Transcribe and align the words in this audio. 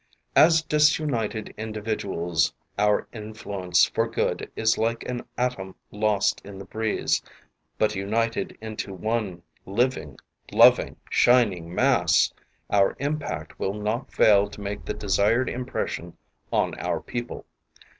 As 0.35 0.63
disunited 0.63 1.53
indi 1.57 1.79
viduals 1.79 2.53
our 2.79 3.05
influence 3.13 3.85
for 3.85 4.07
good 4.07 4.51
is 4.55 4.75
like 4.79 5.07
an 5.07 5.23
atom 5.37 5.75
lost 5.91 6.41
in 6.43 6.57
the 6.57 6.65
breeze, 6.65 7.21
but 7.77 7.93
united 7.93 8.57
into' 8.61 8.95
one 8.95 9.43
living, 9.63 10.17
loving, 10.51 10.95
shining 11.11 11.71
mass, 11.75 12.33
our 12.71 12.95
impact 12.97 13.59
will 13.59 13.75
not 13.75 14.11
fail 14.11 14.49
to 14.49 14.59
make 14.59 14.85
the 14.85 14.95
desired 14.95 15.47
impression 15.51 16.17
on 16.51 16.73
our 16.79 16.99
people. 16.99 17.45